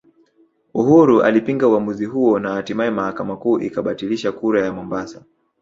Uhuru 0.73 1.21
alipinga 1.23 1.67
uamuzi 1.67 2.05
huo 2.05 2.39
na 2.39 2.51
hatimaye 2.53 2.89
mahakama 2.91 3.37
kuu 3.37 3.59
ikabatilisha 3.59 4.31
kura 4.31 4.65
ya 4.65 4.73
Mombasa 4.73 5.23